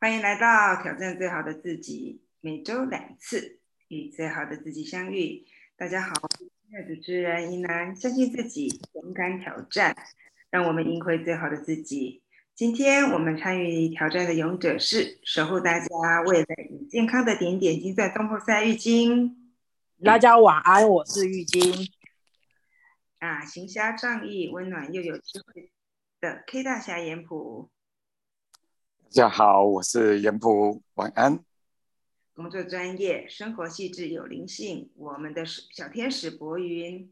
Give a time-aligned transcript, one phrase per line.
[0.00, 3.58] 欢迎来到挑战最好的自己，每周两次
[3.88, 5.44] 与最好的自己相遇。
[5.76, 9.96] 大家好，今天的主持人依楠，相信自己，勇敢挑战，
[10.50, 12.22] 让我们赢回最好的自己。
[12.54, 19.52] 今天我们参与挑战的勇者是守护大家未来与健康的点点金钻东坡赛玉金。
[20.04, 21.88] 大家晚安，我是玉金。
[23.18, 25.72] 啊，行侠仗义、温暖又有智慧
[26.20, 27.68] 的 K 大侠严普。
[29.10, 31.42] 大家好，我是严普，晚安。
[32.34, 37.10] 工作专业，生活细致有灵性，我们的小天使博云。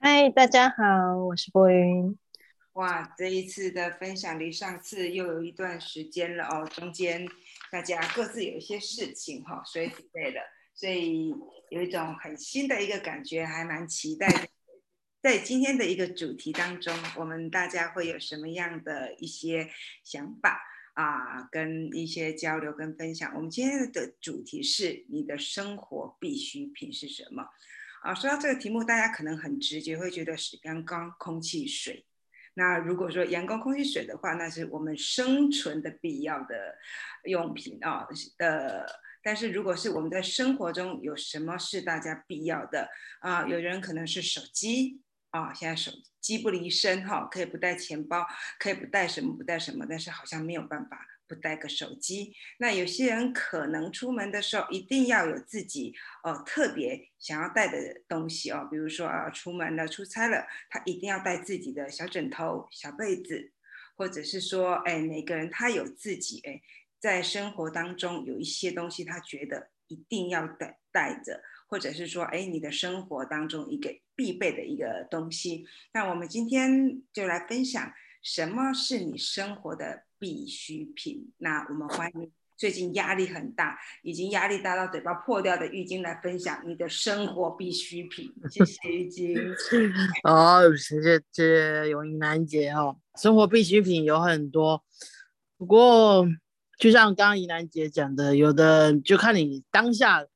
[0.00, 2.18] 嗨，大家好，我是博云。
[2.72, 7.24] 哇，这一次的分享离上次又有一段时间了哦，中间
[7.70, 10.40] 大家各自有一些事情哈，所以准备的，
[10.74, 11.32] 所以
[11.70, 14.48] 有一种很新的一个感觉，还蛮期待的。
[15.22, 19.70] 在今天的一个主题当中，我们大家会有什么样的一些
[20.02, 20.60] 想法
[20.94, 21.48] 啊？
[21.50, 23.32] 跟一些交流跟分享。
[23.34, 27.48] 我们今天的主题是你的生活必需品是什么？
[28.02, 32.04] 啊，说到这个题目，大家可能很直觉会觉得是阳光、空气、水。
[32.54, 36.76] 那如果说阳光、空气、水的话，那是我们生存的必要的
[37.24, 38.06] 用品啊。
[38.38, 38.84] 呃，
[39.22, 42.88] 但是如果是我们在生活中有什么是大家必要的
[43.20, 43.46] 啊？
[43.46, 45.00] 有人可能是手机。
[45.32, 48.26] 啊，现在手机不离身哈，可以不带钱包，
[48.58, 52.34] 可以不带什么不带什么，但是好像没有办法不带个手机。
[52.58, 63.52] 那有些人可能出门的时候一定要有自己呃特别想要带的东西哦，比如说啊出门了出差了，他一定要带自己的小枕头、小被子，
[63.96, 66.60] 或者是说哎每个人他有自己哎
[67.00, 71.40] 在生活当中有一些东西他觉得一定要带带着。
[71.68, 75.64] 或者是说，哎，你的生活当中一个必备的一个东西。
[75.94, 77.90] 那我们今天就来分享
[78.22, 81.32] 什么是你生活的必需品。
[81.38, 88.30] 那我们欢迎最近压力很大，已经压力大到嘴巴破掉的玉晶来分享你的生活必需品。
[88.52, 89.34] 谢谢玉晶。
[90.24, 92.98] 哦，谢谢谢谢永英楠姐哦。
[93.14, 94.84] 生活必需品有很多，
[95.56, 96.28] 不过
[96.82, 100.26] 就像刚刚怡楠姐讲的，有的就看你当下。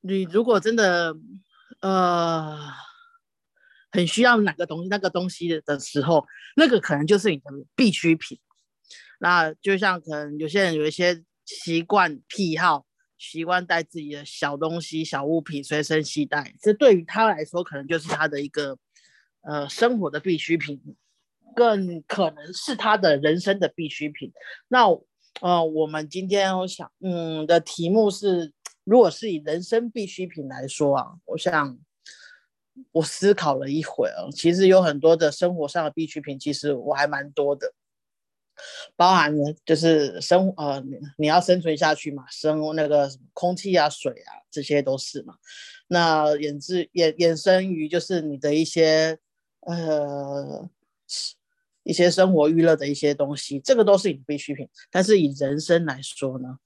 [0.00, 1.14] 你如果真的，
[1.80, 2.58] 呃，
[3.92, 6.26] 很需要哪个东西、那个东西的时候，
[6.56, 7.44] 那个可能就是你的
[7.76, 8.40] 必需品。
[9.20, 12.84] 那就像可能有些人有一些习惯癖好，
[13.16, 18.76] 习惯带自己的小东西、小物品随身携带，这对于他来说，可能就是他的一个
[19.42, 20.82] 呃生活的必需品，
[21.54, 24.32] 更可能是他的人生的必需品。
[24.66, 24.88] 那
[25.40, 28.52] 呃，我们今天我想，嗯，的题目是。
[28.82, 31.78] 如果是以人生必需品来说啊，我想
[32.90, 37.72] 我思考了一会儿，其实有很多的生活上的必需品，其实我还蛮多的，
[38.96, 40.82] 包含了就是生呃
[41.18, 45.36] 你要生存下去嘛，生那个什么空气啊、水啊，这些都是嘛。
[45.86, 49.18] 那衍自衍衍生于就是你的一些
[49.60, 50.68] 呃
[51.90, 54.68] 一些生活娱乐的一些东西，这个都是你必需品。
[54.90, 56.58] 但是以人生来说呢，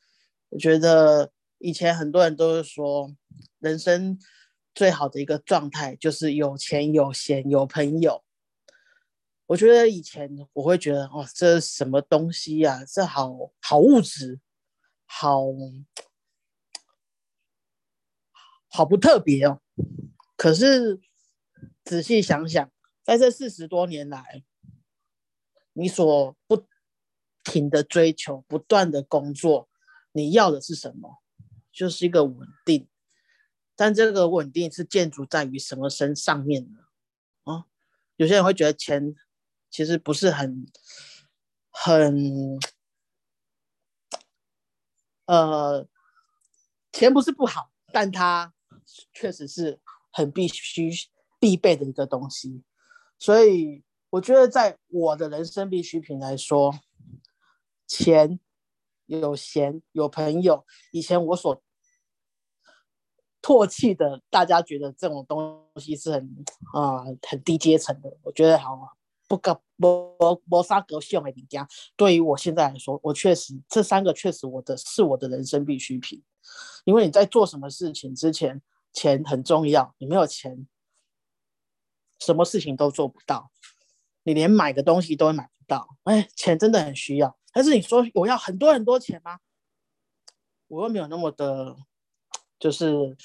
[0.51, 1.33] 我觉得。
[1.59, 3.11] 以前很多人都是说，
[3.59, 4.19] 人生
[4.75, 8.23] 最好的一个状态就是有钱有闲有朋友。
[9.47, 12.85] 我觉得以前我会觉得，哦，这什么东西呀？
[12.85, 14.41] 这好好物质，
[15.07, 15.47] 好
[18.69, 19.63] 好不特别哦。
[20.37, 21.01] 可是
[21.83, 22.71] 仔细想想，
[23.03, 24.45] 在这四十多年来，
[25.75, 26.67] 你所不
[27.45, 29.69] 停的追求、不断的工作，
[30.13, 31.21] 你要的是什么？
[31.71, 32.89] 就是一个稳定，
[33.75, 36.79] 但这个稳定是建筑在于什么身上面呢？
[37.43, 37.67] 啊，
[38.17, 39.15] 有些人会觉得钱
[39.71, 40.67] 其实不是很
[41.71, 42.59] 很，
[45.27, 45.89] 呃，
[46.93, 48.55] 钱不是不好，但它
[49.13, 49.81] 确实是
[50.13, 50.91] 很必须
[51.41, 52.63] 必备的一个东西。
[53.19, 53.83] 所以
[54.15, 56.75] 我觉得，在我的人生必需品来说，
[57.87, 58.39] 钱。
[59.07, 61.63] 有闲有朋友，以前我所
[63.43, 68.17] 唾弃的，大家觉得这种东西是很啊很低阶层的。
[68.23, 68.97] 我觉得好
[69.29, 71.69] 不格磨磨砂格秀为顶家。
[71.97, 76.23] 对于我现在来说，我确实这三个确实我的是我的人生必需品。
[76.85, 79.95] 因为你在做什么事情之前，钱很重要。
[79.99, 80.67] 你没有钱，
[82.19, 83.51] 什么事情都做不到。
[84.25, 85.97] 你连买个东西都会买不到。
[86.03, 87.39] 哎，钱真的很需要。
[87.53, 89.39] 但是你说我要很多很多钱吗？
[90.67, 91.77] 我又没有那么的，
[92.59, 93.17] 就是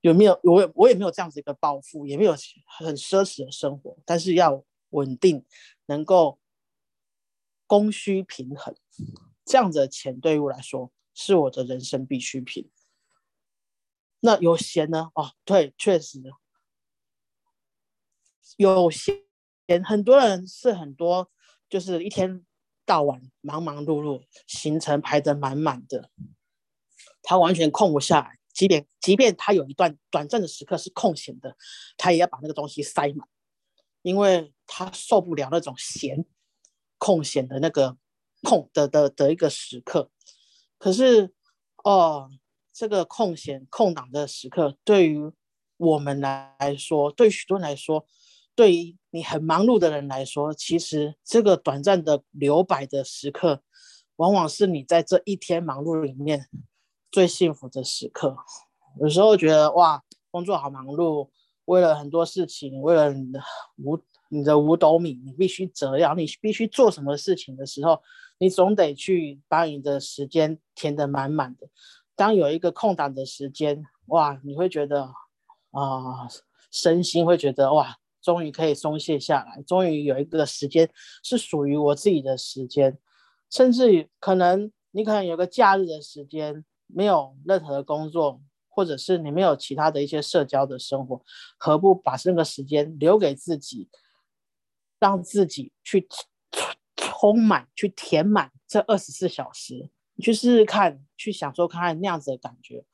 [0.00, 2.32] 有没有我我也没有这样子一个抱负，也没有
[2.78, 3.98] 很奢侈的生活。
[4.06, 5.44] 但是要稳定，
[5.86, 6.38] 能够
[7.66, 8.74] 供需平衡，
[9.44, 12.70] 这样子的钱对于我来说是我的人生必需品。
[14.20, 15.10] 那有闲呢？
[15.14, 16.22] 哦，对，确实
[18.56, 19.23] 有闲。
[19.84, 21.30] 很多人是很多，
[21.68, 22.44] 就是一天
[22.84, 26.10] 到晚忙忙碌碌，行程排得满满的，
[27.22, 28.38] 他完全空不下来。
[28.52, 31.56] 即便即便他有一段短暂的时刻是空闲的，
[31.96, 33.26] 他也要把那个东西塞满，
[34.02, 36.24] 因为他受不了那种闲
[36.98, 37.96] 空闲的那个
[38.42, 40.10] 空的的的一个时刻。
[40.78, 41.34] 可是
[41.82, 42.30] 哦，
[42.72, 45.32] 这个空闲空档的时刻，对于
[45.76, 48.06] 我们来说，对许多人来说，
[48.54, 53.62] 对于你很忙碌的人来说，其实这个短暂的留白的时刻，
[54.16, 56.48] 往往是你在这一天忙碌里面。
[57.12, 58.36] 最幸福的时刻，
[59.00, 60.02] 有时候觉得哇，
[60.32, 61.28] 工作好忙碌，
[61.64, 63.40] 为了很多事情，为了你的
[63.76, 63.96] 五
[64.30, 68.02] 你的五斗米，你必须折腰，你必须做什么事情的时候，
[68.38, 71.68] 你总得去把你的时间填得满满的。
[72.16, 75.04] 当有一个空档的时间，哇，你会觉得
[75.70, 76.26] 啊，
[76.72, 80.90] 身心会觉得哇，终于可以松懈下来，终于有一个时间
[81.22, 82.98] 是属于我自己的时间，
[83.48, 86.64] 甚至于可能你可能有个假日的时间。
[86.86, 91.20] 没有任何的工作，或者是你没有其他的一些社交的生活，
[91.56, 93.88] 何不把这个时间留给自己，
[95.00, 96.06] 让自己去
[96.94, 99.90] 充满、去填满这二十四小时？
[100.20, 102.84] 去试试看，去享受看看那样子的感觉。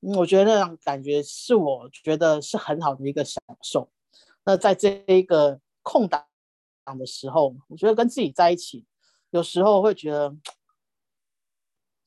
[0.00, 3.90] 我觉得那种感觉是我觉得是很好的一个享受。
[4.46, 6.24] 那在这一个空档
[6.98, 8.86] 的时候，我觉得跟自己在一起，
[9.28, 10.34] 有时候会觉得。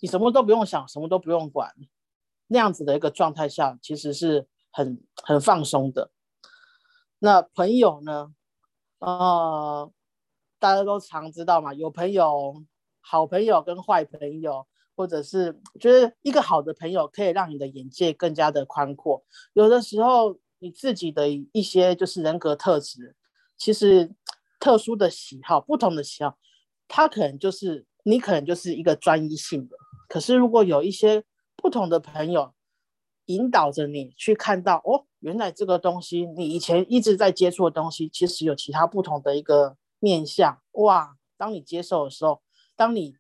[0.02, 1.76] 你什么都不用想，什么都不用管，
[2.48, 6.10] 那样子的一个状态下，其实是很很放松的。
[7.20, 8.34] 那朋友呢？
[9.00, 9.92] 呃，
[10.58, 12.64] 大家都常知道嘛，有朋友，
[13.02, 14.66] 好朋友跟坏朋友，
[14.96, 19.26] 或者是觉得一个好的朋友可以让你的眼界更加的宽阔。
[19.52, 23.16] 有的时候，你自己的一些就是人格特质，
[23.58, 24.14] 其实
[24.60, 26.38] 特殊的喜好，不同的喜好，
[26.88, 29.76] 他可能就是你可能就是一个专一性的。
[30.08, 31.24] 可是，如果有一些
[31.56, 32.54] 不同的朋友
[33.26, 40.62] 引导着你去看到，哦，原来这个东西你以前一直在接触的东西，其实有其他不同的一个面向。
[40.72, 41.16] 哇！
[41.38, 42.42] 当你接受的时候，
[42.76, 43.16] 当你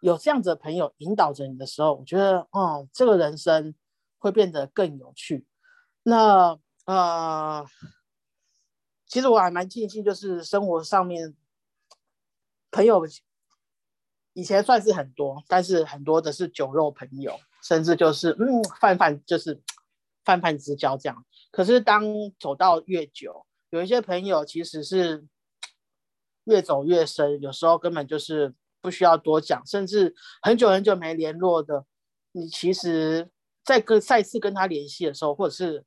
[0.00, 3.74] 有这样子的朋友引导着你的时候，我觉得，哦，这个人生
[4.18, 5.46] 会变得更有趣。
[6.02, 7.66] 那呃，
[9.06, 11.34] 其实我还蛮庆幸，就是生活上面
[12.70, 13.02] 朋友。
[14.36, 19.62] 以前算是很多，但是很多的是酒肉朋友，甚至就是嗯泛泛就是
[20.24, 21.24] 泛泛之交这样。
[21.52, 22.04] 可是当
[22.40, 25.24] 走到越久，有一些朋友其实是
[26.46, 31.86] 越走越深，有时候根本就是不需要多讲，甚至很久很久没联络的，
[32.32, 33.30] 你其实
[33.64, 35.84] 在跟再次跟他联系的时候，或者是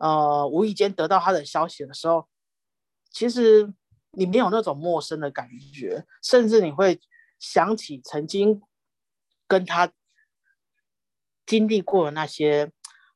[0.00, 2.26] 呃无意间得到他的消息的时候，
[3.12, 3.72] 其实
[4.10, 7.00] 你没有那种陌生的感觉，甚至你会。
[7.42, 8.60] 想起曾经
[9.48, 9.90] 跟他
[11.46, 12.70] 经历过的那些，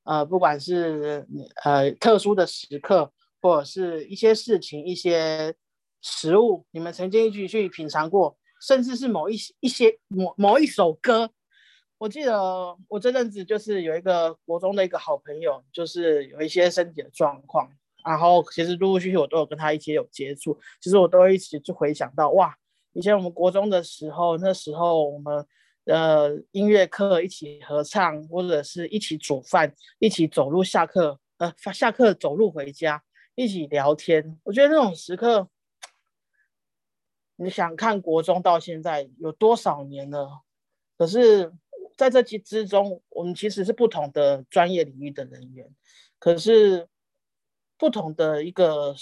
[0.05, 1.29] 呃，不管是
[1.63, 5.55] 呃特殊的时刻，或者是一些事情、一些
[6.01, 11.31] 食物，你们曾经一起去品尝过，甚至是某一一些某某一首歌。
[11.99, 17.71] 我记得我这阵子就是有一个国中的一个好朋友，就是有一些身体的状况，
[18.05, 22.55] 然后其实陆陆续续我都有跟他一起有接触，其实我都一起去回想到哇。
[22.93, 25.47] 以前我们国中的时候，那时候我们
[25.87, 33.03] 呃音乐课一起合唱，或者是一起煮饭，一起走路下课，呃下课走路回家，
[33.35, 34.39] 一起聊天。
[34.45, 35.49] 我觉得那种时刻，
[37.37, 40.43] 你想看国中到现在有多少年了？
[40.97, 41.53] 可是
[41.97, 45.69] 在这其之中，我们其实是不同的专业领域的人员，
[46.19, 46.89] 可是
[47.79, 48.95] 不同的一个。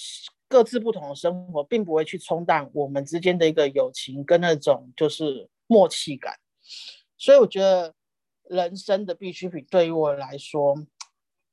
[0.49, 6.39] 各自不同的生活，并不会去冲淡我们之间的一个友情跟那种就是默契感。
[7.17, 7.95] 所以我觉得
[8.51, 10.77] 人生的必需品对于我来说，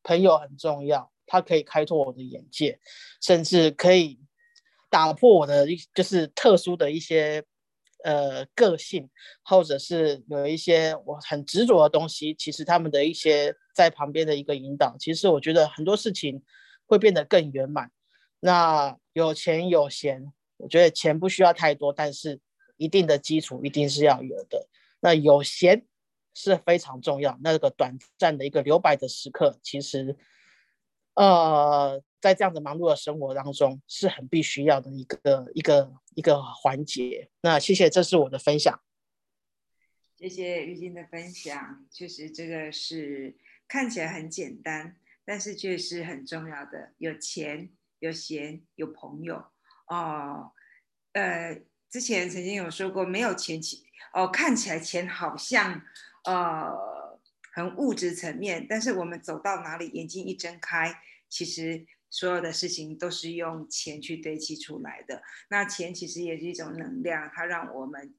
[0.03, 1.10] 朋友很重要。
[1.25, 2.77] 他可以开拓我的眼界，
[3.22, 4.19] 甚至可以
[4.89, 7.41] 打破我的一就是特殊的一些
[8.03, 9.10] 呃个性，
[9.44, 12.34] 或者是有一些我很执着的东西。
[12.34, 16.41] 其实他们的一些在旁边的一个引导，其实我觉得很多事情
[16.86, 17.91] 会变得更圆满。
[18.39, 22.39] 那有钱有闲，我觉得钱不需要太多，但是
[22.77, 24.68] 一定的基础一定是要有的。
[25.01, 25.86] 那有闲
[26.34, 30.15] 是非常重要，那个短暂的一个留白的时刻，其实，
[31.15, 37.30] 呃，在这样子忙碌的生活当中，是很必须要的一个一个一个环节。
[37.42, 38.82] 那谢谢，这是我的分享。
[40.18, 43.38] 谢谢玉晶的分享，确实这个是
[43.70, 46.92] 看起来很简单，但是却是很重要的。
[46.98, 49.46] 有钱、有闲、有朋友
[49.88, 50.52] 哦。
[51.14, 53.62] 呃，之前曾经有说过，没有钱，
[54.14, 55.82] 哦，看起来钱好像
[56.26, 57.18] 呃
[57.54, 65.22] 很物质层面，但是我们走到哪里，眼睛一睁开，其实所有的事情都是用钱去堆砌出来的。
[65.50, 68.13] 那钱其实也是一种能量，它让我们。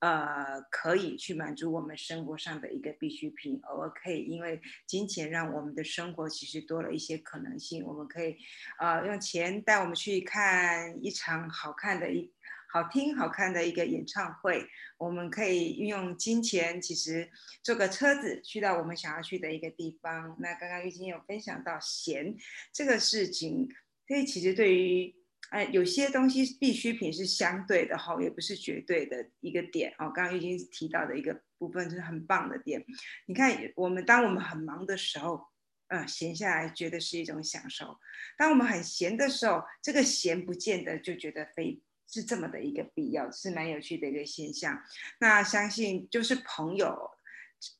[0.00, 7.82] 呃，可以去满足我们生活上的一个必需品，而可以因为金钱让我们的生活其实多了一些可能性。
[7.82, 8.36] 我们可以，
[8.78, 12.30] 呃，用钱带我们去看一场好看的一
[12.76, 14.66] 好听好看的一个演唱会。
[14.98, 17.30] 我们可以运用金钱，其实
[17.62, 20.36] 坐个车子去到我们想要去的一个地方。
[20.40, 22.36] 那刚刚玉晶有分享到闲
[22.74, 23.66] 这个事情，
[24.06, 25.14] 所以其实对于。
[25.50, 30.10] 哎，有些东西必需品是相对的哈，也不是绝对的一个点哦。
[30.12, 32.84] 刚刚已经提到的一个部分就是很棒的点。
[33.26, 35.40] 你看，我们当我们很忙的时候，
[35.86, 37.96] 嗯，闲下来觉得是一种享受；
[38.36, 44.82] 当我们很闲的时候，这个闲不见得就觉得非是这么的一个必要，是蛮有趣的一个现象。
[45.18, 47.10] 那相信就是朋友，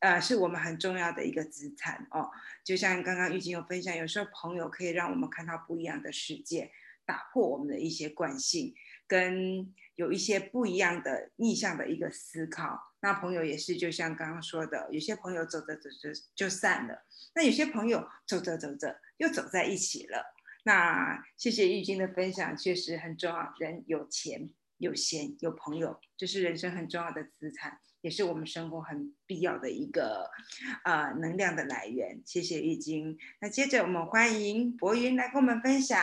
[0.00, 2.30] 呃，是我们很重要的一个资产哦。
[2.64, 6.70] 就像刚刚玉晶有分享，有时候朋友可以让我们看到不一样的世界。
[7.08, 8.74] 打破我们的一些惯性，
[9.06, 12.76] 跟有一些不一样的逆向的一个思考。
[12.98, 17.04] 那朋友也是，就像刚刚说的，有些朋友走着走着就散了，
[17.36, 20.34] 那有些朋友走着走着又走在一起了。
[20.66, 23.54] 那谢谢玉晶的分享，确实很重要。
[23.60, 30.28] 人有钱、有闲、有朋友，这是人生很重要的资产，也是我们生活很必要的一个
[30.82, 32.20] 呃能量的来源。
[32.26, 33.16] 谢谢玉晶。
[33.40, 35.96] 那接着我们欢迎博云来跟我们分享。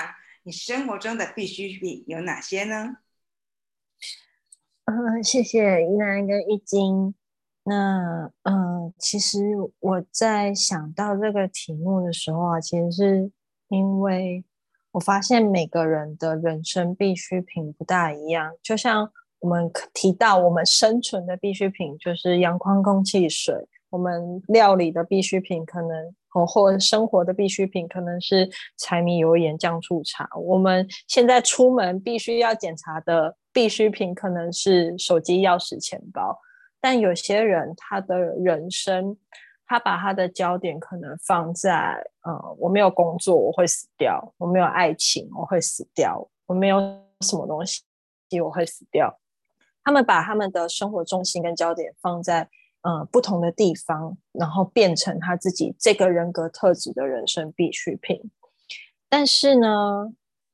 [0.43, 2.99] 你生活中的必需品有哪些呢？
[4.85, 7.13] 嗯，谢谢依兰跟玉晶。
[7.65, 9.39] 那嗯，其实
[9.79, 13.31] 我在想到这个题目的时候啊，其实是
[13.67, 14.43] 因为
[14.93, 18.53] 我发现每个人的人生必需品不大一样。
[18.63, 23.55] 就像我们提到，我们生存的必需品就是阳光、空气、水；
[23.89, 26.15] 我们料理的必需品可能。
[26.35, 30.27] 哦，或生活的必需品可能是柴米油盐酱醋茶。
[30.35, 36.35] 我们现在出门必须要检查的必需品可能是手机、钥匙、钱包。
[36.81, 39.15] 但有些人他的人生，
[39.65, 46.79] 他把他的焦点可能放在：呃，我没有工作我会死掉，我没有爱情我会死掉，我没有
[47.21, 47.83] 什么东西
[48.41, 49.19] 我会死掉。
[49.83, 52.49] 他们把他们的生活重心跟焦点放在。
[52.85, 58.29] 呃，不同的地方，然后变成他自己这个人格特质的人生必需品。
[59.07, 60.11] 但是呢，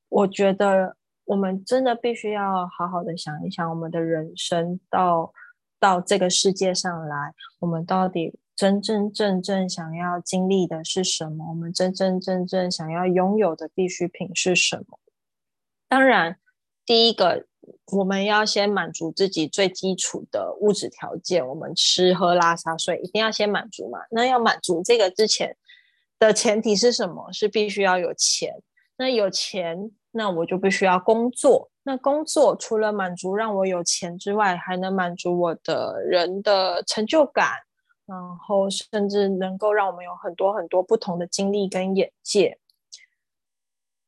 [0.09, 5.33] 我觉得我们真的必须要好好的想一想，我们的人生到
[5.79, 11.47] 到这个世界上来，我们到底真真正正想要经历的是什么？
[11.49, 14.99] 我们真真正正想要拥有的必需品是什么？
[15.87, 16.37] 当然，
[16.85, 17.45] 第一个。
[17.91, 23.99] 我们要先满足自己最基础的物质条件，我们吃喝拉撒睡一定要先满足嘛。
[24.09, 25.55] 那要满足这个之前
[26.17, 27.31] 的前提是什么？
[27.31, 28.55] 是必须要有钱。
[28.97, 31.69] 那有钱，那我就必须要工作。
[31.83, 37.49] 那工作除了满足让我有钱之外，还能满足我的人的成就感，
[38.09, 42.57] 然后甚至能够让我们有很多很多不同的经历跟眼界。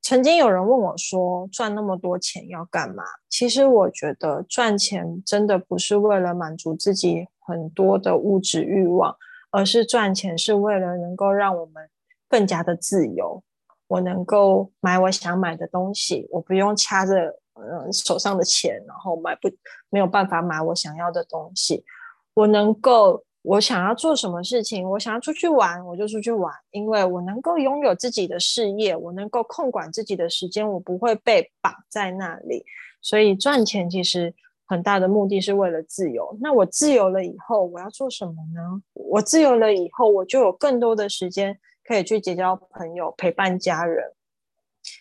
[0.02, 9.16] 曾经有人问我说：“赚那么多钱要干嘛？”其实我觉得赚钱真的不是为了满足自己很多的物质欲望，
[9.52, 11.88] 而是赚钱是为了能够让我们
[12.28, 13.44] 更加的自由。
[13.86, 19.48] 我能够买我想买的东西，我不用掐着嗯手上的钱，然后买不
[19.92, 21.86] 没有办法买我想要的东西。
[22.34, 23.24] 我能够。
[23.44, 32.64] 我想要做什么事情，我想要出去玩，我就出去玩，因为我能够拥有自己的事业，我能够控管自己的时间，我不会被绑在那里。
[33.02, 34.32] 所以赚钱其实
[34.66, 36.38] 很大的目的是为了自由。
[36.40, 38.84] 那我自由了以后，我要做什么呢？
[38.94, 44.14] 我自由了以后，我就有更多的时间可以去结交朋友，陪伴家人。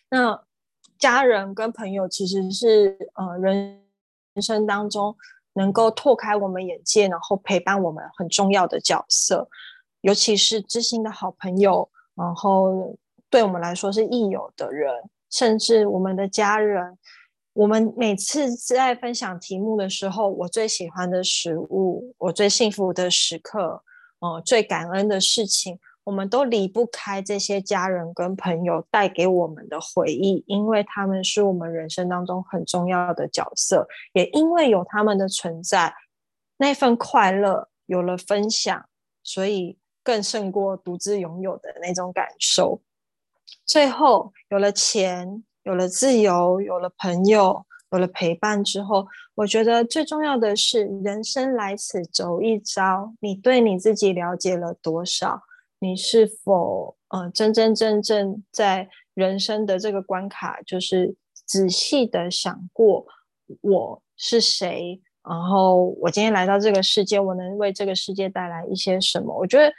[0.09, 0.43] 那
[0.99, 3.83] 家人跟朋友其实是呃人
[4.41, 5.15] 生当中。
[5.55, 9.49] 能够拓开我们眼界，然后陪伴我们很重要的角色，
[10.03, 12.97] 尤其是知心的好朋友，然后
[13.29, 14.93] 对我们来说是益友的人，
[15.31, 16.99] 甚至我们的家人。
[17.53, 23.83] 我们每次在分享题目的时候，我最喜欢的食物，我最幸福的时刻，
[24.21, 25.79] 呃，最感恩的事情。
[26.05, 35.95] 我们都离不开这些家人跟朋友带给我们的回忆，因为他们是我们人生当中很重要的角色，也因为有他们的存在，
[36.57, 38.89] 那份快乐有了分享，
[39.23, 42.81] 所以更胜过独自拥有的那种感受。
[43.67, 55.43] 最后有了钱，有了自由，有了朋友，有了陪伴之后，我觉得最重要的是，人生来此走一遭，你对你自己了解了多少？
[55.81, 63.05] 你是否呃真真正正在人生的这个关卡，就是仔细的想过
[63.63, 65.01] 我是谁？
[65.29, 69.37] 然后我今天来到这个世界，我能为这个世界带来一些什么？
[69.37, 69.73] 我觉得。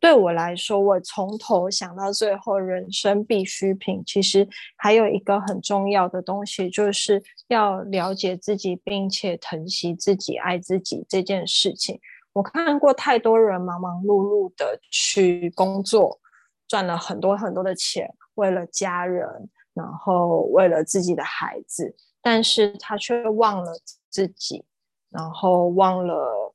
[0.00, 11.98] 对我来说，我从头想到最后，人生必需品其实还有一个很重要的东西，就是要了解自己，并且疼惜自己、爱自己这件事情。
[12.38, 16.20] 我看过太多人忙忙碌碌的去工作，
[16.68, 19.26] 赚了很多很多的钱，为了家人，
[19.74, 23.72] 然后为了自己的孩子，但是他却忘了
[24.08, 24.64] 自己，
[25.10, 26.54] 然后忘了。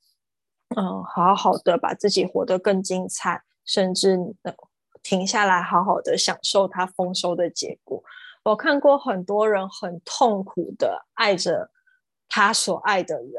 [0.75, 4.17] 嗯，好好的把自己活得更精彩，甚至
[5.03, 8.01] 停下来好好的享受他丰收的结果。
[8.43, 11.69] 我看过很多人很痛苦的爱着
[12.35, 13.31] 他所爱的人，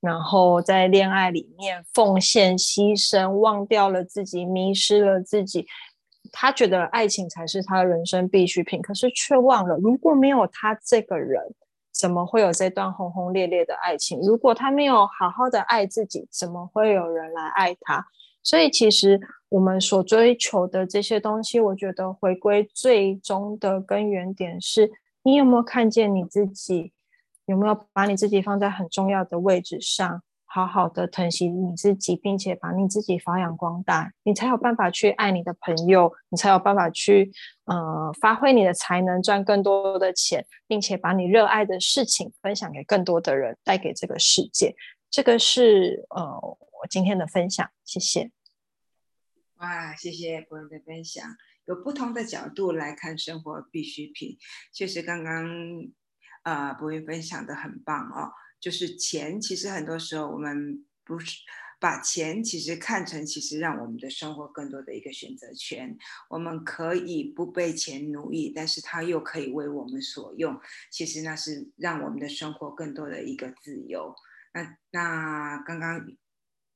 [0.00, 5.64] 然后在恋爱里面奉献、牺牲，忘掉了自己，迷失了自己。
[6.32, 11.54] 他觉得爱情才是他人生必需品，可是却忘了，如果没有他这个人。
[11.94, 14.18] 怎么会有这段轰轰烈烈的爱情？
[14.22, 18.04] 如果他没有好好的爱自己，怎么会有人来爱他？
[18.42, 19.20] 所以，其实
[19.50, 24.90] 我们所追求的这些东西，我觉得回归最终的根源点是：
[25.22, 26.92] 你有没有看见你自己？
[27.46, 30.22] 有没有把你自己放在很重要的位置上？
[30.54, 37.32] 好好的疼惜你自己，并且把你自己发扬光大，你才有办法去爱你的朋友，你才有办法去
[37.64, 44.76] 呃发挥你的才能，赚更多的钱，并且把你热爱的事情分享给更多的人，带给这个世界。
[45.10, 48.30] 这个是呃我今天的分享，谢谢。
[49.56, 51.24] 哇，谢谢博文的分享，
[51.64, 54.36] 有不同的角度来看生活必需品，
[54.70, 55.46] 确实刚刚
[56.42, 58.32] 啊博文分享的很棒哦。
[58.60, 61.40] 就是钱，其实很多时候我们不是
[61.80, 65.98] 把钱其实看成其实让我们的生活更多的一个选择权。
[66.30, 70.60] 我们可以不被钱奴役，但是它又可以为我们所用。
[70.92, 74.14] 其实那是让我们的生活更多的一个自由。
[74.54, 76.06] 那那刚刚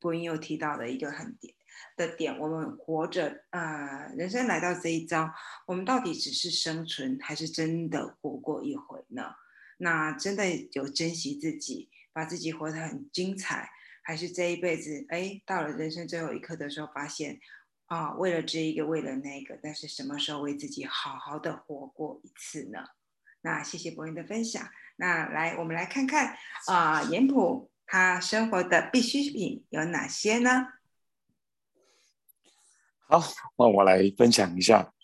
[0.00, 1.55] 播音又提到了一个很点
[1.96, 5.31] 的点，我们活着啊，人生来到这一遭，
[5.68, 9.22] 我们到底只是生存，还是真的活过一回呢？
[9.78, 13.68] 那真的有珍惜自己，把自己活得很精彩，
[14.02, 15.04] 还是这一辈子？
[15.10, 17.38] 哎，到了人生最后一刻的时候，发现
[17.84, 22.78] 啊，为了这一个，为了那个，但是什么时候为自己好好的活过一次呢？
[23.42, 24.66] 那谢谢博文的分享。
[24.96, 30.68] 那来，我们来看看啊，严普他生活的必需品有哪些呢？
[33.08, 33.22] 好，
[33.58, 34.94] 那我来分享一下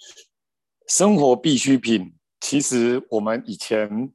[0.89, 2.15] 生活必需品。
[2.41, 4.11] 其实我们以前。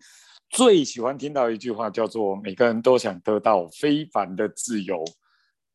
[0.50, 5.04] 最喜欢听到一句话，叫做“每个人都想得到非凡的自由”。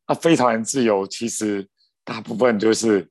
[0.07, 1.67] 那非凡的自由，其实
[2.03, 3.09] 大部分就是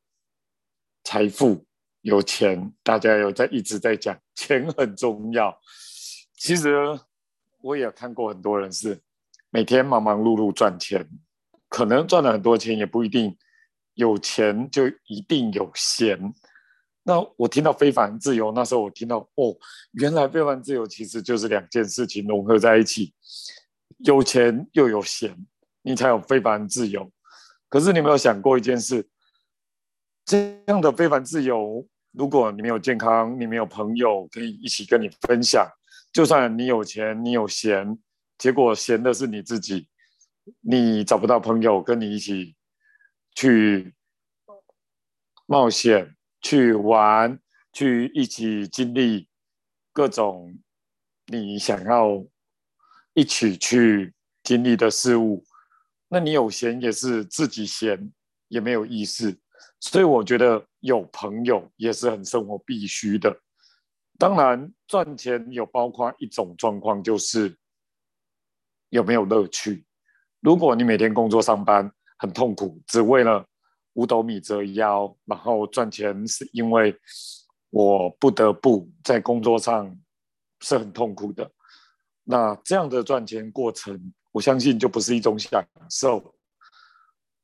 [1.04, 1.64] 财富、
[2.02, 2.74] 有钱。
[2.82, 5.56] 大家有在一直在讲，钱很重要。
[6.36, 6.76] 其实
[7.60, 9.00] 我也看过很多人是
[9.50, 11.08] 每天忙忙碌碌赚钱，
[11.68, 13.36] 可能赚了很多钱，也不一定
[13.94, 16.34] 有钱就一定有闲。
[17.04, 19.56] 那我听到非凡自由，那时候我听到哦，
[19.92, 23.12] 原来非凡自由其实就是两件事情融合在一起，
[23.98, 25.36] 有钱又有闲，
[25.82, 27.10] 你才有非凡自由。
[27.68, 29.08] 可是你没有想过一件事？
[30.24, 35.66] 这样的非凡自由，如果你没有健康，你没有朋友可以一起跟你分享，
[36.12, 37.98] 就算你有钱，你有闲，
[38.38, 39.88] 结果闲的是你自己，
[40.60, 42.54] 你找不到朋友跟你一起
[43.34, 43.92] 去
[45.46, 46.14] 冒险。
[46.42, 47.38] 去玩，
[47.72, 49.28] 去一起经历
[49.92, 50.58] 各种
[51.26, 52.22] 你想要
[53.14, 55.44] 一起去经历的事物。
[56.08, 58.12] 那你有闲也是自己闲，
[58.48, 59.38] 也没有意思。
[59.80, 63.40] 所以我觉得有朋友也是很生活必须的。
[64.18, 67.56] 当然，赚钱有包括一种状况，就是
[68.90, 69.86] 有没有乐趣。
[70.40, 73.46] 如果你每天工作上班很痛苦，只为了。
[73.94, 76.98] 五斗米折腰，然后赚钱是因为
[77.70, 79.98] 我不得不在工作上
[80.60, 81.50] 是很痛苦的。
[82.24, 86.34] 那这样的赚钱过程，我相信就不是一种享受。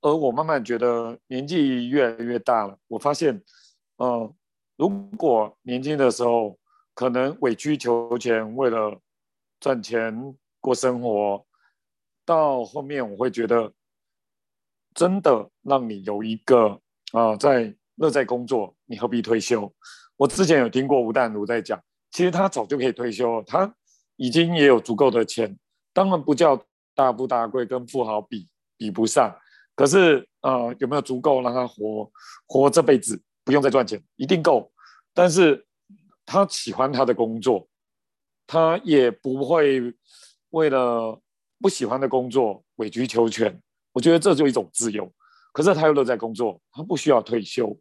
[0.01, 3.43] 而我慢慢觉得年纪越来越大了，我发现，
[3.99, 4.35] 嗯，
[4.77, 6.59] 如果年轻的时候
[6.95, 9.01] 可能委曲求全，为了
[9.61, 11.45] 赚钱过生活，
[12.25, 13.73] 到后面我会觉得。
[14.99, 16.81] 真的让你有一个
[17.13, 19.73] 啊，在乐在工作，你何必退休？
[20.17, 21.81] 我之前有听过吴淡如在讲，
[22.11, 23.73] 其实他早就可以退休了，他
[24.17, 25.57] 已经也有足够的钱，
[25.93, 26.61] 当然不叫
[26.97, 29.33] 大富大贵，跟富豪比比不上。
[29.77, 32.11] 可是呃，有没有足够让他活
[32.49, 34.69] 活这辈子，不用再赚钱，一定够。
[35.15, 35.65] 但是
[36.27, 37.69] 他喜欢他的工作，
[38.49, 39.95] 他也不会
[40.51, 41.23] 为了
[41.61, 43.63] 不喜欢的工作委曲求全。
[43.93, 45.11] 我觉得这就一种自由。
[45.53, 47.77] 可是他又乐在工作，他不需要退休。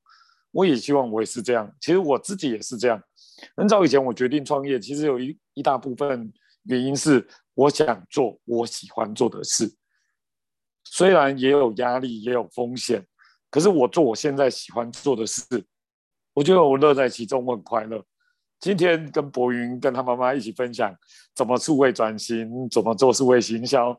[0.51, 1.71] 我也希望我也是这样。
[1.79, 2.99] 其实我自己也是这样。
[3.55, 9.71] 很早以前我决定创业，其实有一一大部分原因是我想做我喜欢做的事，
[10.85, 13.05] 虽然也有压力，也有风险，
[13.51, 15.43] 可是我做我现在喜欢做的事，
[16.33, 18.03] 我觉得我乐在其中，我很快乐。
[18.59, 20.95] 今天跟博云跟他妈妈一起分享
[21.35, 23.89] 怎么数位转型，怎么做数位行销，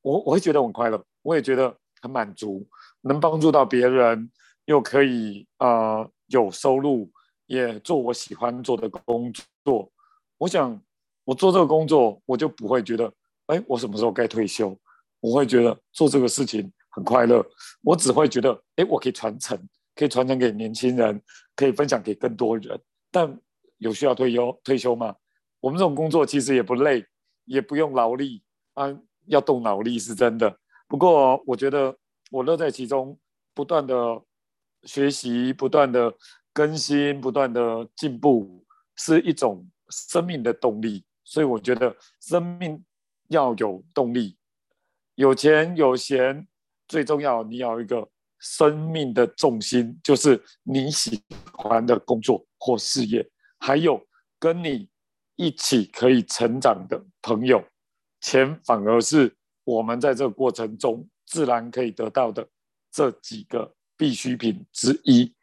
[0.00, 2.66] 我我会觉得很快乐，我也觉得很满足，
[3.02, 4.30] 能帮助到别人。
[4.66, 7.10] 又可以啊有收入，
[7.46, 9.32] 也做我喜欢做的工
[9.64, 9.90] 作。
[10.38, 10.80] 我想
[11.24, 13.12] 我做这个工作，我就不会觉得，
[13.46, 14.78] 哎，我什么时候该退休？
[15.18, 17.44] 我会觉得做这个事情很快乐。
[17.82, 19.58] 我只会觉得，哎，我可以传承，
[19.96, 21.20] 可以传承给年轻人，
[21.56, 22.80] 可以分享给更多人。
[23.10, 23.36] 但
[23.78, 25.16] 有需要退休退休吗？
[25.58, 27.04] 我们这种工作其实也不累，
[27.46, 28.40] 也不用劳力
[28.74, 28.86] 啊，
[29.26, 30.59] 要动脑力是真的。
[30.90, 31.96] 不过我觉得
[32.30, 33.18] 我乐在其中，
[33.54, 34.20] 不断的。
[34.84, 36.10] 学习不断的
[36.54, 38.64] 更新，不断的进步，
[38.96, 41.04] 是一种生命的动力。
[41.22, 42.82] 所以我觉得生命
[43.28, 44.38] 要有动力，
[45.16, 46.48] 有钱有闲，
[46.88, 51.22] 最重要你要一个生命的重心，就是你喜
[51.52, 54.02] 欢的工作或事业，还有
[54.38, 54.88] 跟你
[55.36, 57.62] 一起可以成长的朋友。
[58.22, 62.48] 钱反而是我们在这个过程中自然可以得到的
[62.90, 63.74] 这几个。
[64.00, 65.34] 必需品之一，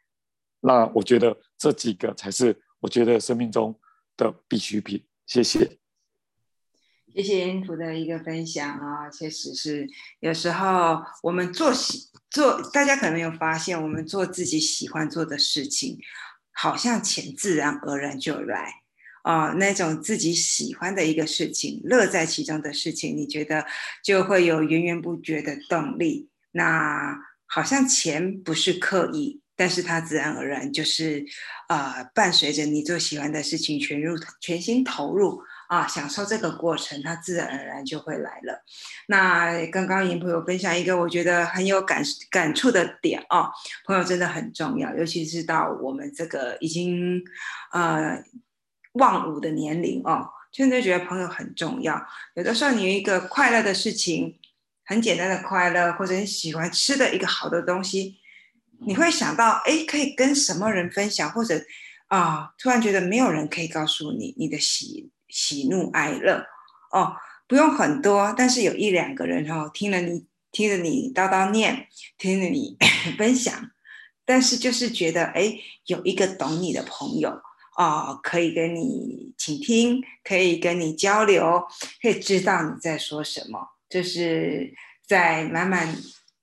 [0.62, 3.78] 那我觉得这几个才是我觉得生命中
[4.16, 5.06] 的必需品。
[5.28, 5.78] 谢谢，
[7.14, 15.96] 谢谢沿途的一个分享啊，确实是有时候我们做喜做，大家可能有发现，我们做自己喜欢做的事情，
[16.50, 18.82] 好像钱自然而然就来
[19.28, 23.66] 啊，那种自己喜欢的一个事情，乐在其中的事情，你觉得
[24.02, 26.30] 就会有源源不绝的动力。
[26.52, 27.14] 那
[27.44, 31.26] 好像钱不是刻意，但是它自然而然就是，
[31.68, 38.64] 呃，伴随着你做喜欢的事情，全入全心投入啊，享受这个过程，它自然而然就会来了。
[39.08, 43.50] 那刚刚尹朋友分享一个我觉得很有感感触的点哦，
[43.84, 47.22] 朋友真的很重要，尤其是到我们这个已经
[47.72, 48.24] 呃
[48.98, 52.06] 望五的年龄哦，真的觉得朋友很重要。
[52.34, 54.38] 有的时候你有一个快乐的事情。
[54.90, 58.16] 很简单的快乐，或者你喜欢吃的一个好的东西，
[58.86, 61.62] 你会想到，哎，可以跟什么人分享，或者
[62.06, 66.42] 啊，突然觉得没有人可以告诉你你的喜喜怒哀乐
[66.90, 67.14] 哦，
[67.46, 72.78] 不用很多，但是有一两个人哦，听了你听了你叨叨念，听了你
[73.18, 73.70] 分享，
[74.24, 75.52] 但是就是觉得，哎，
[75.84, 77.42] 有一个懂你的朋友
[77.78, 81.64] 哦，可以跟你倾听，可以跟你交流，
[82.02, 83.60] 可以知道你在说什么。
[83.88, 84.74] 就是
[85.06, 85.96] 在慢慢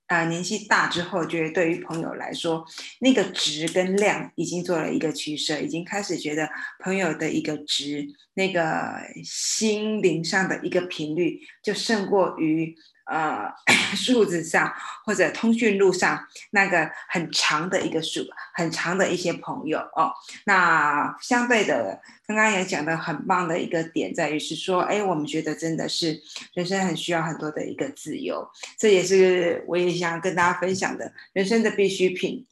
[0.07, 2.65] 啊年纪大之后，觉得对于朋友来说，
[3.01, 6.49] 那个值跟量已经做了一个取舍，已经开始觉得
[6.81, 8.95] 朋友的一个值，那个
[9.25, 12.73] 心灵上的一个频率，就胜过于。
[13.05, 13.53] 呃，
[13.95, 14.73] 数字上
[15.05, 20.11] 或者通讯录上那个很长的一个数，很长的一些朋友哦。
[20.45, 26.19] 那相对的，刚刚也讲的很棒的一个点在于是说，哎，我们觉得真的是
[26.55, 32.43] 人生很需要很多的一个自由，这也是我也想跟大家分享的人生的必需品。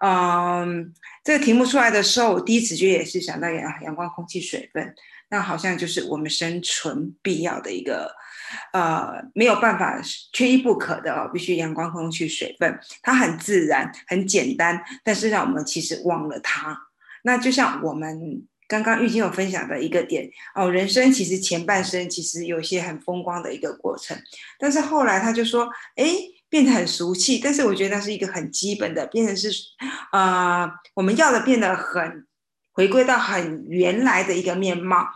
[0.00, 4.94] 嗯，这个题目出来的时候，我第一直觉也是想到阳阳光、空气、水分，
[5.28, 8.16] 那好像就是我们生存必要的一个。
[8.72, 10.00] 呃，没有办法，
[10.32, 16.76] 缺一不可的哦，必须阳光、空气、水分，它很自然、很简单，但是让我们其实忘了它。
[17.22, 24.16] 那就像我们刚刚玉清有分享的一个点哦，人生其实前半生其实有些很风光的一个过程，
[24.58, 26.04] 但是后来他就说，哎，
[26.48, 27.40] 变得很俗气。
[27.42, 29.50] 但是我觉得那是一个很基本的，变成是，
[30.12, 32.26] 呃，我们要的变得很
[32.72, 35.06] 回归到很原来的一个面貌，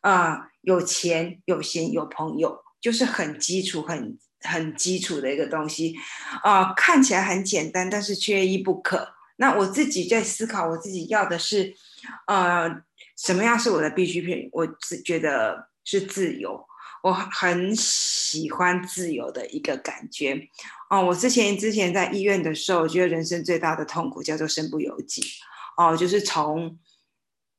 [0.00, 2.58] 啊，有钱、有闲、有朋友。
[2.82, 5.94] 就是很基础、很很基础的一个东西，
[6.42, 9.14] 啊，看起来很简单，但是缺一不可。
[9.36, 11.74] 那我自己在思考，我自己要的是，
[12.26, 12.68] 呃，
[13.16, 14.50] 什么样是我的必需品？
[14.52, 16.66] 我只觉得是自由。
[17.02, 20.48] 我很喜欢自由的一个感觉。
[20.88, 25.22] 哦，我之前之前在医院的时候，我觉得人生最大的痛苦叫做身不由己。
[25.76, 26.78] 哦，就是从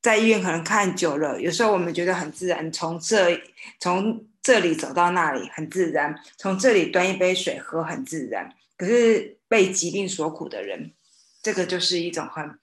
[0.01, 3.37] 在医院可能看久了，有时候我们觉得很自然，从这
[3.81, 8.53] 从这里走到那里很自然，从这里端一杯水喝很自然。
[8.77, 10.93] 可是被疾病所苦的人，
[11.41, 12.59] 这个就是一种很。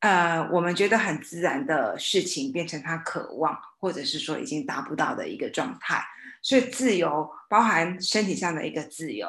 [0.00, 6.04] 呃，我们觉得很自然的事情，变成他渴望，或者是说已经达不到的一个状态。
[6.40, 9.28] 所以，自由包含身体上的一个自由，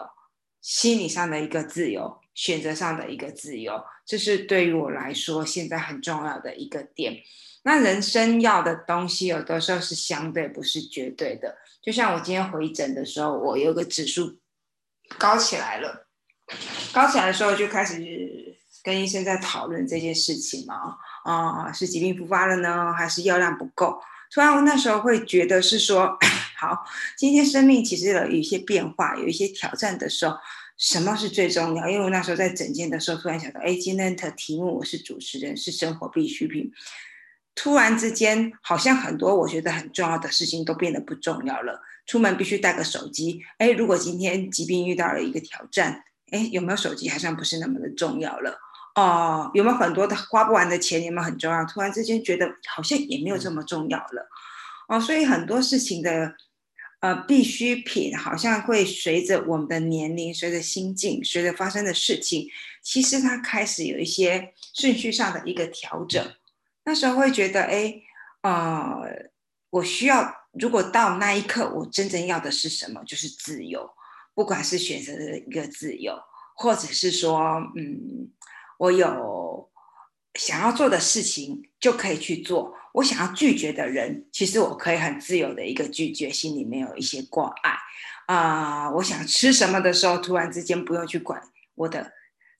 [0.61, 7.17] 心理上的一个自由，选择上的一个自由，这是对于我来说现在很重要的一个点。
[7.63, 11.57] 那人生要的东西，有的时候是相对，不是绝对的。
[11.81, 14.37] 就像我今天回诊的时候，我有个指数
[15.17, 16.07] 高起来了，
[16.93, 18.57] 高起来的时候就开始。
[18.81, 20.95] 跟医生在讨论这件事情嘛，
[21.25, 24.01] 啊，是疾病复发了呢，还是药量不够？
[24.31, 26.17] 突然我那时候会觉得是说，
[26.57, 26.85] 好，
[27.17, 30.37] 今天生命其实有一些变化，有一些挑战的时候，
[30.77, 31.89] 什么是最重要？
[31.89, 36.71] 因为我那时候在诊间的时候，突然想到，哎，今天的题目我是主持人，是生活必需品。
[37.61, 41.81] 突然之间，好像很多我觉得很重要的事情都变得不重要了。
[42.05, 48.57] 出门必须带个手机，哎，如果今天疾病遇到了一个挑战，哎，有没有手机好像不是那么的重要了。
[48.95, 51.03] 哦，有没有很多的花不完的钱？
[51.03, 51.65] 有没有很重要？
[51.65, 54.29] 突然之间觉得好像也没有这么重要了。
[54.87, 56.33] 哦，所以很多事情的
[57.01, 62.47] 呃必需品，好像会随着我们的年龄、随着心境、随着发生的事情，
[62.81, 66.25] 其实它开始有一些顺序上的一个调整。
[66.89, 68.01] 那时候会觉得，哎，
[68.41, 69.29] 呃，
[69.69, 73.03] 我需要，如果到那一刻，我真正要的是什么？
[73.05, 73.87] 就是自由，
[74.33, 76.19] 不管是选择的一个自由，
[76.55, 78.31] 或者是说，嗯。
[78.79, 79.69] 我有
[80.35, 82.73] 想要做的事情，就可以去做。
[82.93, 87.73] 我想要拒绝的人，其实我可以很自由的一个拒绝，心里面有一些挂碍
[88.27, 88.89] 啊。
[88.91, 91.41] 我想吃什么的时候，突然之间不用去管
[91.75, 92.13] 我的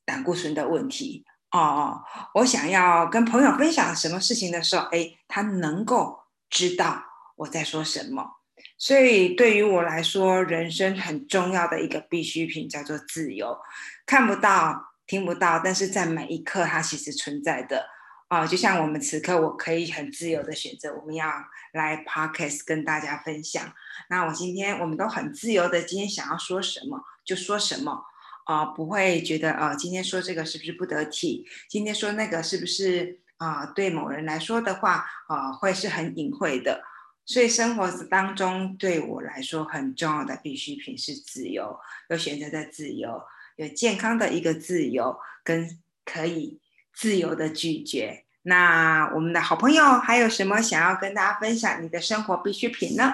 [0.04, 2.03] 胆固醇的问题哦哦。
[2.35, 7.03] 我想要跟朋友分享什么事情的时候，哎，他能够知道
[7.35, 8.38] 我在说什么。
[8.77, 13.57] 所以对于我来说，人生很重要的一个必需品叫做自由，
[14.05, 14.88] 看不到。
[15.09, 17.83] 听不到，但是在每一刻，它其实存在的
[18.27, 21.27] 啊，就像我们此刻，我可以很自由的选择，我们要
[21.73, 23.73] 来 podcast 跟大家分享。
[24.12, 28.03] 那我今天我们都很自由的，今天想要说什么就说什么
[28.49, 31.47] 啊，不会觉得啊，今天说这个是不是不得体？
[31.67, 33.67] 今天说那个是不是啊？
[33.67, 36.81] 对某人来说的话啊，会是很隐晦的。
[37.27, 43.21] 所以生活当中对我来说很重要的必需品是自由，有选择的自由。
[43.55, 46.59] 有健康的一个自由，跟可以
[46.91, 48.25] 自由的拒绝。
[48.41, 53.13] 那我们的好朋友还有什么想要跟大家分享你的生活必需品呢？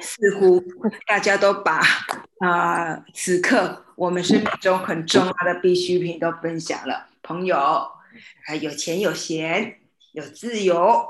[0.00, 0.62] 似乎
[1.06, 1.80] 大家都把
[2.40, 7.08] 啊，此刻我们生命中很重要的必需品都分享了。
[7.22, 7.88] 朋友，
[8.44, 9.80] 还有钱有闲，
[10.12, 11.04] 有自由，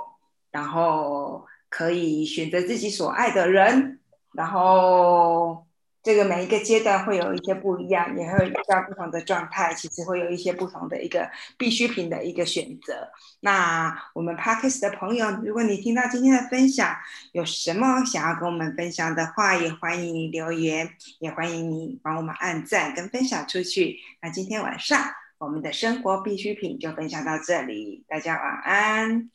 [0.51, 1.47] 然后。
[1.71, 4.01] 可以选择自己所爱的人，
[4.33, 5.67] 然后
[6.09, 13.11] 这个每一个阶段会有一些不一样，也会遇到不同的状态，其实会有一些不同的一个必需品的一个选择。
[13.41, 16.97] 那我们 Parkes 的朋友，如果你听到今天的分享，
[17.33, 23.99] 有什么想要跟我们分享的话，也欢迎你留言，也欢迎你帮我们按赞跟分享出去。
[24.23, 24.99] 那今天晚上
[25.37, 29.31] 我们的生活必需品就分享到这里，大家晚安，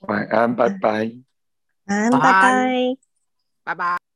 [0.00, 0.90] 晚安，拜拜。
[1.86, 2.98] 晚安拜拜，
[3.64, 4.07] 拜拜。